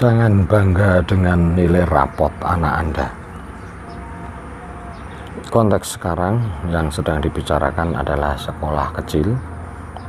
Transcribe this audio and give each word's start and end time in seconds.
Jangan 0.00 0.48
bangga 0.48 1.04
dengan 1.04 1.52
nilai 1.52 1.84
rapot 1.84 2.32
anak 2.40 2.72
Anda. 2.72 3.08
Konteks 5.52 6.00
sekarang 6.00 6.40
yang 6.72 6.88
sedang 6.88 7.20
dibicarakan 7.20 7.92
adalah 7.92 8.32
sekolah 8.32 8.96
kecil, 8.96 9.36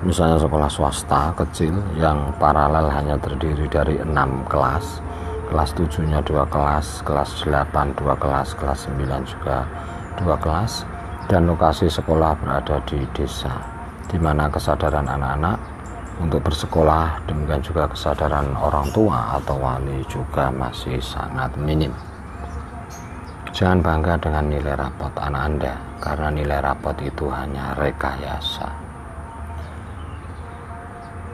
misalnya 0.08 0.40
sekolah 0.40 0.72
swasta 0.72 1.36
kecil 1.36 1.76
yang 2.00 2.32
paralel 2.40 2.88
hanya 2.88 3.20
terdiri 3.20 3.68
dari 3.68 4.00
enam 4.00 4.48
kelas, 4.48 5.04
kelas 5.52 5.76
tujuhnya 5.76 6.24
dua 6.24 6.48
kelas, 6.48 7.04
kelas 7.04 7.44
delapan 7.44 7.92
dua 8.00 8.16
kelas, 8.16 8.56
kelas 8.56 8.88
sembilan 8.88 9.28
juga 9.28 9.68
dua 10.24 10.40
kelas, 10.40 10.88
dan 11.28 11.52
lokasi 11.52 11.92
sekolah 11.92 12.40
berada 12.40 12.80
di 12.88 13.04
desa, 13.12 13.60
di 14.08 14.16
mana 14.16 14.48
kesadaran 14.48 15.12
anak-anak 15.12 15.81
untuk 16.20 16.44
bersekolah 16.44 17.24
demikian 17.30 17.64
juga 17.64 17.88
kesadaran 17.88 18.52
orang 18.60 18.92
tua 18.92 19.40
atau 19.40 19.56
wali 19.56 20.04
juga 20.12 20.52
masih 20.52 21.00
sangat 21.00 21.56
minim. 21.56 21.96
Jangan 23.52 23.80
bangga 23.84 24.16
dengan 24.20 24.46
nilai 24.48 24.76
rapot 24.76 25.12
anak 25.20 25.44
anda 25.44 25.76
karena 26.02 26.28
nilai 26.34 26.60
rapot 26.60 26.96
itu 27.00 27.28
hanya 27.32 27.76
rekayasa. 27.78 28.68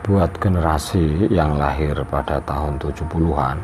Buat 0.05 0.35
generasi 0.39 1.29
yang 1.31 1.59
lahir 1.59 1.97
pada 2.07 2.39
tahun 2.43 2.79
70-an 2.79 3.57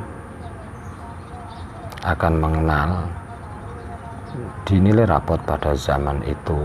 akan 2.03 2.33
mengenal 2.35 2.89
di 4.67 4.75
nilai 4.81 5.07
rapot 5.07 5.39
pada 5.47 5.71
zaman 5.71 6.19
itu 6.27 6.57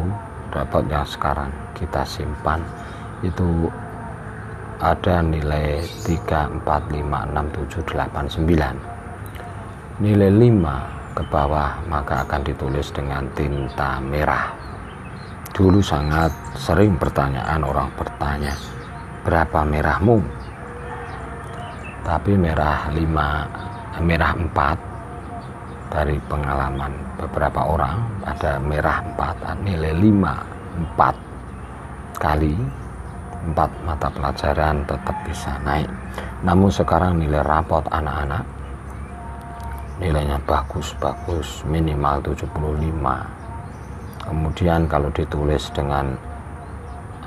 rapot 0.51 0.83
yang 0.91 1.07
sekarang 1.07 1.53
kita 1.79 2.03
simpan 2.03 2.59
itu 3.23 3.71
ada 4.79 5.19
nilai 5.27 5.83
3, 6.07 6.63
4, 6.63 6.63
5, 6.63 7.03
6, 7.03 7.83
7, 7.83 7.83
8, 7.83 8.31
9 8.47 8.99
nilai 9.99 10.31
5 10.31 11.19
ke 11.19 11.23
bawah 11.27 11.83
maka 11.91 12.23
akan 12.23 12.47
ditulis 12.47 12.95
dengan 12.95 13.27
tinta 13.35 13.99
merah. 13.99 14.55
Dulu 15.51 15.83
sangat 15.83 16.31
sering 16.55 16.95
pertanyaan 16.95 17.67
orang 17.67 17.91
bertanya 17.99 18.55
berapa 19.27 19.67
merahmu? 19.67 20.23
Tapi 22.07 22.39
merah 22.39 22.87
5 22.95 24.07
merah 24.07 24.33
4 24.39 25.91
dari 25.91 26.15
pengalaman 26.31 26.95
beberapa 27.19 27.67
orang 27.67 27.99
ada 28.23 28.63
merah 28.63 29.03
4 29.03 29.67
nilai 29.67 29.91
5 29.91 30.95
4 30.95 32.23
kali 32.23 32.55
empat 33.47 33.71
mata 33.87 34.09
pelajaran 34.11 34.83
tetap 34.89 35.17
bisa 35.23 35.55
naik. 35.63 35.91
Namun 36.43 36.73
sekarang 36.73 37.23
nilai 37.23 37.43
rapot 37.47 37.85
anak-anak 37.91 38.43
nilainya 39.99 40.39
bagus-bagus 40.47 41.67
minimal 41.67 42.23
75 42.23 42.55
kemudian 44.23 44.87
kalau 44.87 45.11
ditulis 45.11 45.67
dengan 45.75 46.15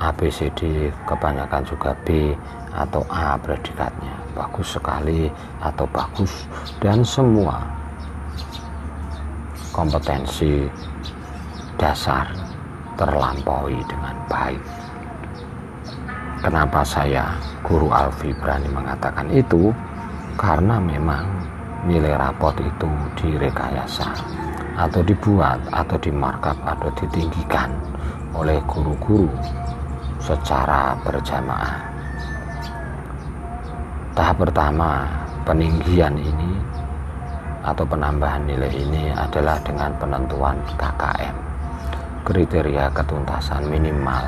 ABCD 0.02 0.90
kebanyakan 1.04 1.62
juga 1.62 1.94
B 2.02 2.34
atau 2.74 3.04
A 3.06 3.38
predikatnya. 3.38 4.14
Bagus 4.32 4.74
sekali 4.74 5.28
atau 5.60 5.86
bagus. 5.92 6.48
Dan 6.82 7.04
semua 7.06 7.62
kompetensi 9.70 10.66
dasar 11.78 12.26
terlampaui 12.98 13.78
dengan 13.86 14.16
baik 14.26 14.62
Kenapa 16.42 16.82
saya 16.82 17.38
Guru 17.62 17.94
Alfi 17.94 18.34
berani 18.34 18.66
mengatakan 18.66 19.30
itu? 19.30 19.70
Karena 20.34 20.82
memang 20.82 21.22
nilai 21.86 22.18
rapot 22.18 22.50
itu 22.58 22.90
direkayasa 23.14 24.10
atau 24.74 25.06
dibuat 25.06 25.62
atau 25.70 25.94
dimarkup 26.02 26.58
atau 26.66 26.90
ditinggikan 26.98 27.70
oleh 28.34 28.58
guru-guru 28.66 29.30
secara 30.18 30.98
berjamaah. 31.06 31.78
Tahap 34.18 34.42
pertama 34.42 35.06
peninggian 35.46 36.18
ini 36.18 36.58
atau 37.62 37.86
penambahan 37.86 38.42
nilai 38.50 38.74
ini 38.74 39.14
adalah 39.14 39.62
dengan 39.62 39.94
penentuan 39.94 40.58
KKM 40.74 41.36
kriteria 42.26 42.90
ketuntasan 42.90 43.62
minimal 43.70 44.26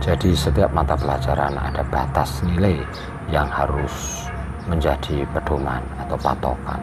jadi 0.00 0.32
setiap 0.32 0.72
mata 0.72 0.96
pelajaran 0.96 1.52
ada 1.60 1.84
batas 1.92 2.40
nilai 2.40 2.80
yang 3.28 3.44
harus 3.52 4.24
menjadi 4.64 5.28
pedoman 5.28 5.84
atau 6.00 6.16
patokan. 6.16 6.80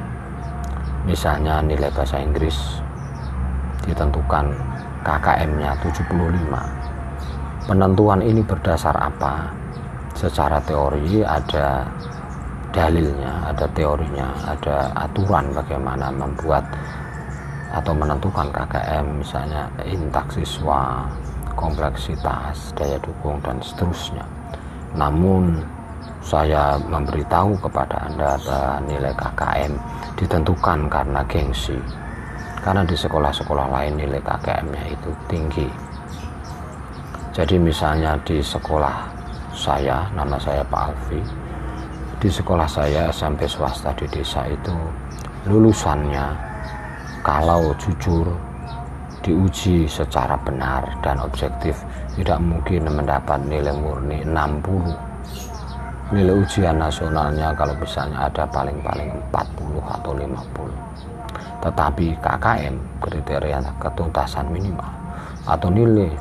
Misalnya 1.01 1.65
nilai 1.65 1.89
bahasa 1.89 2.21
Inggris 2.21 2.77
ditentukan 3.89 4.53
KKM-nya 5.01 5.73
75. 5.81 7.65
Penentuan 7.65 8.21
ini 8.21 8.45
berdasar 8.45 8.93
apa? 8.93 9.49
Secara 10.13 10.61
teori 10.61 11.25
ada 11.25 11.89
dalilnya, 12.69 13.49
ada 13.49 13.65
teorinya, 13.73 14.29
ada 14.45 14.93
aturan 14.93 15.49
bagaimana 15.57 16.13
membuat 16.13 16.69
atau 17.73 17.93
menentukan 17.97 18.47
KKM 18.53 19.05
misalnya 19.25 19.65
intak 19.83 20.29
siswa, 20.31 21.09
kompleksitas, 21.57 22.77
daya 22.77 23.01
dukung, 23.01 23.41
dan 23.41 23.57
seterusnya. 23.59 24.21
Namun, 24.93 25.65
saya 26.21 26.77
memberitahu 26.77 27.57
kepada 27.65 28.05
Anda 28.05 28.37
bahwa 28.45 28.83
nilai 28.85 29.13
KKM 29.17 29.73
ditentukan 30.21 30.79
karena 30.87 31.21
gengsi. 31.25 31.77
Karena 32.61 32.85
di 32.85 32.93
sekolah-sekolah 32.93 33.67
lain 33.73 33.97
nilai 33.97 34.21
KKM-nya 34.21 34.83
itu 34.91 35.09
tinggi. 35.25 35.67
Jadi 37.33 37.55
misalnya 37.57 38.17
di 38.21 38.41
sekolah 38.41 39.07
saya, 39.53 40.05
nama 40.13 40.37
saya 40.37 40.61
Pak 40.65 40.81
Alfi, 40.93 41.21
di 42.17 42.29
sekolah 42.33 42.65
saya 42.65 43.13
SMP 43.13 43.45
swasta 43.45 43.93
di 43.93 44.09
desa 44.09 44.41
itu 44.49 44.73
lulusannya 45.45 46.33
kalau 47.21 47.71
jujur 47.77 48.25
diuji 49.25 49.89
secara 49.89 50.37
benar 50.39 50.85
dan 51.01 51.17
objektif 51.21 51.81
tidak 52.17 52.39
mungkin 52.41 52.85
mendapat 52.89 53.39
nilai 53.45 53.73
murni 53.73 54.21
60 54.25 55.07
nilai 56.15 56.33
ujian 56.39 56.79
nasionalnya 56.79 57.51
kalau 57.51 57.75
misalnya 57.75 58.31
ada 58.31 58.47
paling-paling 58.47 59.11
40 59.33 59.95
atau 59.99 60.11
50 60.15 61.67
tetapi 61.67 62.07
KKM 62.23 62.75
kriteria 63.03 63.59
ketuntasan 63.81 64.47
minimal 64.47 64.87
atau 65.43 65.67
nilai 65.67 66.11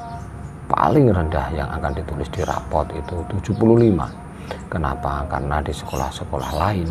paling 0.66 1.06
rendah 1.14 1.46
yang 1.54 1.70
akan 1.70 1.94
ditulis 1.94 2.26
di 2.34 2.42
rapot 2.42 2.86
itu 2.90 3.22
75 3.46 3.62
kenapa? 4.66 5.22
karena 5.30 5.62
di 5.62 5.70
sekolah-sekolah 5.70 6.50
lain 6.58 6.88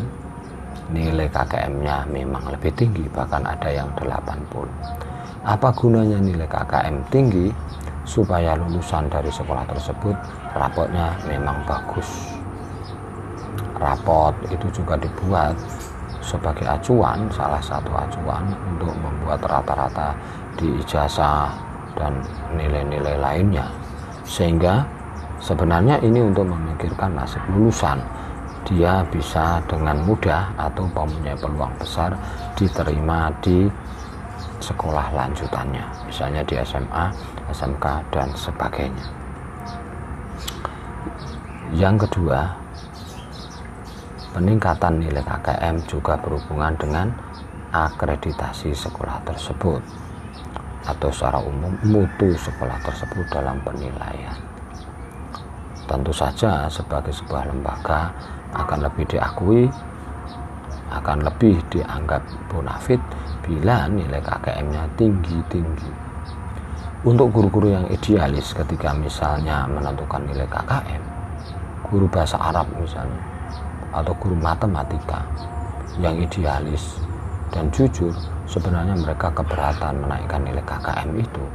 nilai 0.96 1.28
KKM-nya 1.28 2.08
memang 2.08 2.48
lebih 2.54 2.72
tinggi 2.78 3.04
bahkan 3.12 3.44
ada 3.44 3.68
yang 3.74 3.90
80 3.98 5.15
apa 5.46 5.70
gunanya 5.78 6.18
nilai 6.18 6.50
KKM 6.50 7.06
tinggi 7.14 7.54
supaya 8.02 8.58
lulusan 8.58 9.06
dari 9.14 9.30
sekolah 9.30 9.66
tersebut 9.70 10.18
rapotnya 10.58 11.14
memang 11.30 11.62
bagus. 11.70 12.34
Rapot 13.78 14.34
itu 14.50 14.82
juga 14.82 14.98
dibuat 14.98 15.54
sebagai 16.26 16.66
acuan, 16.66 17.30
salah 17.30 17.62
satu 17.62 17.94
acuan 17.94 18.50
untuk 18.74 18.90
membuat 18.98 19.46
rata-rata 19.46 20.18
di 20.58 20.66
ijazah 20.82 21.54
dan 21.94 22.26
nilai-nilai 22.58 23.14
lainnya. 23.22 23.70
Sehingga 24.26 24.82
sebenarnya 25.38 26.02
ini 26.02 26.26
untuk 26.26 26.50
memikirkan 26.50 27.14
nasib 27.14 27.46
lulusan. 27.54 28.02
Dia 28.66 29.06
bisa 29.14 29.62
dengan 29.70 30.02
mudah 30.02 30.50
atau 30.58 30.90
mempunyai 30.90 31.38
peluang 31.38 31.70
besar 31.78 32.18
diterima 32.58 33.30
di 33.38 33.70
sekolah 34.66 35.14
lanjutannya, 35.14 35.86
misalnya 36.10 36.42
di 36.42 36.58
SMA, 36.66 37.14
SMK, 37.54 37.86
dan 38.10 38.34
sebagainya. 38.34 39.06
Yang 41.78 42.10
kedua, 42.10 42.50
peningkatan 44.34 45.06
nilai 45.06 45.22
KKM 45.22 45.86
juga 45.86 46.18
berhubungan 46.18 46.74
dengan 46.82 47.08
akreditasi 47.70 48.74
sekolah 48.74 49.22
tersebut 49.28 49.82
atau 50.86 51.10
secara 51.10 51.42
umum 51.42 51.74
mutu 51.86 52.34
sekolah 52.38 52.78
tersebut 52.86 53.26
dalam 53.30 53.58
penilaian. 53.62 54.38
Tentu 55.86 56.14
saja 56.14 56.66
sebagai 56.66 57.14
sebuah 57.14 57.50
lembaga 57.50 58.10
akan 58.58 58.90
lebih 58.90 59.06
diakui, 59.06 59.70
akan 60.94 61.26
lebih 61.26 61.62
dianggap 61.74 62.22
bonafit 62.50 63.02
bila 63.46 63.86
nilai 63.86 64.18
KKM-nya 64.18 64.84
tinggi-tinggi. 64.98 65.92
Untuk 67.06 67.30
guru-guru 67.30 67.70
yang 67.70 67.86
idealis 67.94 68.50
ketika 68.58 68.90
misalnya 68.98 69.70
menentukan 69.70 70.26
nilai 70.26 70.50
KKM, 70.50 71.02
guru 71.86 72.10
bahasa 72.10 72.42
Arab 72.42 72.66
misalnya, 72.82 73.22
atau 73.94 74.14
guru 74.18 74.34
matematika 74.34 75.22
yang 76.02 76.18
idealis 76.18 76.98
dan 77.54 77.70
jujur 77.70 78.12
sebenarnya 78.50 78.98
mereka 78.98 79.30
keberatan 79.32 80.02
menaikkan 80.02 80.42
nilai 80.42 80.66
KKM 80.66 81.14
itu 81.16 81.46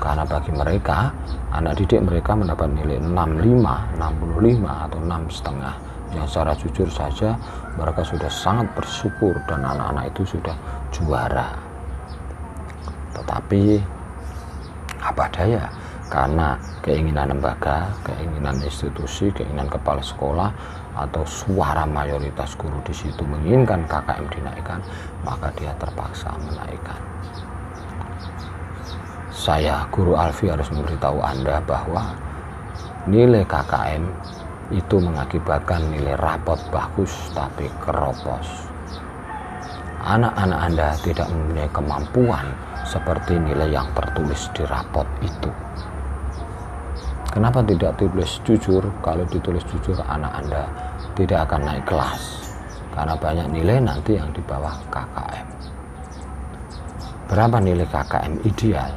karena 0.00 0.24
bagi 0.24 0.50
mereka 0.56 1.12
anak 1.52 1.76
didik 1.78 2.00
mereka 2.02 2.32
mendapat 2.32 2.72
nilai 2.72 2.98
65, 2.98 4.00
65 4.00 4.64
atau 4.64 4.98
6 4.98 5.36
setengah 5.36 5.74
yang 6.14 6.26
secara 6.28 6.54
jujur 6.54 6.86
saja 6.86 7.34
mereka 7.74 8.06
sudah 8.06 8.30
sangat 8.30 8.70
bersyukur 8.76 9.34
dan 9.50 9.64
anak-anak 9.66 10.12
itu 10.14 10.38
sudah 10.38 10.54
juara 10.94 11.56
tetapi 13.16 13.80
apa 15.02 15.24
daya 15.32 15.64
karena 16.06 16.54
keinginan 16.86 17.34
lembaga, 17.34 17.90
keinginan 18.06 18.62
institusi, 18.62 19.26
keinginan 19.34 19.66
kepala 19.66 19.98
sekolah 19.98 20.50
atau 20.94 21.26
suara 21.26 21.82
mayoritas 21.82 22.54
guru 22.54 22.78
di 22.86 22.94
situ 22.94 23.26
menginginkan 23.26 23.84
KKM 23.90 24.26
dinaikkan, 24.30 24.80
maka 25.26 25.50
dia 25.58 25.74
terpaksa 25.76 26.30
menaikkan. 26.46 27.00
Saya, 29.34 29.84
Guru 29.92 30.16
Alfi 30.16 30.48
harus 30.48 30.70
memberitahu 30.72 31.20
Anda 31.20 31.60
bahwa 31.66 32.16
nilai 33.04 33.44
KKM 33.44 34.02
itu 34.74 34.98
mengakibatkan 34.98 35.78
nilai 35.94 36.18
rapot 36.18 36.58
bagus 36.74 37.30
tapi 37.30 37.70
keropos. 37.78 38.66
Anak-anak 40.06 40.60
Anda 40.70 40.88
tidak 41.02 41.26
mempunyai 41.30 41.70
kemampuan 41.70 42.46
seperti 42.86 43.38
nilai 43.38 43.70
yang 43.70 43.86
tertulis 43.94 44.50
di 44.54 44.62
rapot 44.66 45.06
itu. 45.22 45.50
Kenapa 47.30 47.60
tidak 47.62 47.98
tulis 48.00 48.38
jujur? 48.46 48.82
Kalau 49.02 49.26
ditulis 49.28 49.62
jujur 49.66 49.98
anak 50.06 50.32
Anda 50.40 50.62
tidak 51.18 51.50
akan 51.50 51.60
naik 51.66 51.84
kelas. 51.86 52.22
Karena 52.94 53.14
banyak 53.18 53.46
nilai 53.52 53.76
nanti 53.82 54.16
yang 54.16 54.30
di 54.32 54.40
bawah 54.40 54.72
KKM. 54.88 55.46
Berapa 57.28 57.58
nilai 57.60 57.84
KKM 57.84 58.34
ideal? 58.46 58.92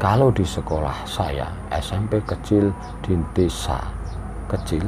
Kalau 0.00 0.34
di 0.34 0.42
sekolah 0.42 1.06
saya, 1.06 1.46
SMP 1.70 2.18
kecil 2.26 2.74
di 3.04 3.14
desa 3.30 4.01
kecil, 4.52 4.84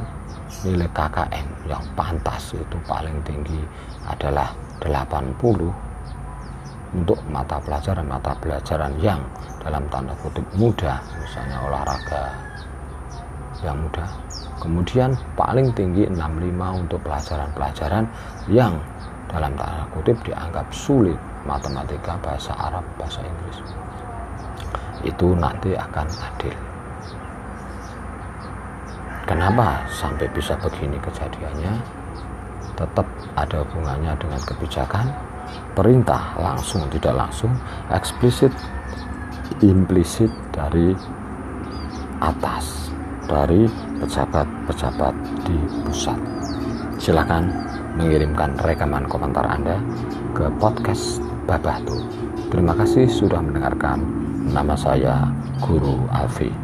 nilai 0.63 0.89
KKM 0.93 1.47
yang 1.65 1.83
pantas 1.97 2.53
itu 2.53 2.77
paling 2.85 3.17
tinggi 3.25 3.59
adalah 4.05 4.53
80 4.85 5.41
untuk 6.95 7.19
mata 7.27 7.59
pelajaran-mata 7.59 8.31
pelajaran 8.39 8.93
yang 9.03 9.19
dalam 9.59 9.83
tanda 9.89 10.13
kutip 10.21 10.45
mudah, 10.55 11.01
misalnya 11.17 11.57
olahraga, 11.65 12.31
yang 13.65 13.75
mudah. 13.81 14.07
Kemudian 14.61 15.17
paling 15.35 15.73
tinggi 15.75 16.07
65 16.07 16.81
untuk 16.85 16.99
pelajaran-pelajaran 17.03 18.05
yang 18.47 18.79
dalam 19.27 19.51
tanda 19.59 19.83
kutip 19.91 20.15
dianggap 20.23 20.69
sulit, 20.71 21.17
matematika, 21.43 22.15
bahasa 22.23 22.53
Arab, 22.55 22.85
bahasa 22.95 23.19
Inggris. 23.25 23.57
Itu 25.03 25.35
nanti 25.35 25.75
akan 25.75 26.07
adil. 26.07 26.74
Kenapa 29.25 29.81
sampai 29.89 30.29
bisa 30.29 30.53
begini 30.61 31.01
kejadiannya? 31.01 31.73
Tetap 32.77 33.07
ada 33.33 33.65
hubungannya 33.65 34.13
dengan 34.21 34.37
kebijakan, 34.45 35.09
perintah 35.73 36.37
langsung 36.37 36.85
tidak 36.93 37.17
langsung, 37.17 37.49
eksplisit, 37.89 38.53
implisit 39.65 40.29
dari 40.53 40.93
atas 42.21 42.93
dari 43.25 43.65
pejabat-pejabat 43.97 45.13
di 45.43 45.57
pusat. 45.83 46.19
Silakan 47.01 47.49
mengirimkan 47.97 48.55
rekaman 48.61 49.09
komentar 49.09 49.43
Anda 49.49 49.81
ke 50.37 50.47
podcast 50.61 51.19
Babatu. 51.49 52.05
Terima 52.53 52.77
kasih 52.77 53.09
sudah 53.09 53.41
mendengarkan. 53.41 53.99
Nama 54.53 54.77
saya 54.77 55.27
Guru 55.59 56.05
Alfi. 56.13 56.54